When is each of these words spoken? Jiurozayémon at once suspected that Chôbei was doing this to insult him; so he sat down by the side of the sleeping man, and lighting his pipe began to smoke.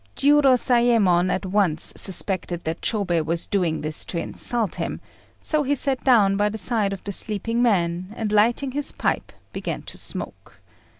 Jiurozayémon 0.15 1.29
at 1.31 1.45
once 1.45 1.93
suspected 1.95 2.61
that 2.63 2.81
Chôbei 2.81 3.23
was 3.23 3.45
doing 3.45 3.81
this 3.81 4.03
to 4.05 4.17
insult 4.17 4.73
him; 4.77 4.99
so 5.39 5.61
he 5.61 5.75
sat 5.75 6.03
down 6.03 6.37
by 6.37 6.49
the 6.49 6.57
side 6.57 6.91
of 6.91 7.03
the 7.03 7.11
sleeping 7.11 7.61
man, 7.61 8.07
and 8.15 8.31
lighting 8.31 8.71
his 8.71 8.91
pipe 8.91 9.31
began 9.53 9.83
to 9.83 9.99
smoke. 9.99 10.57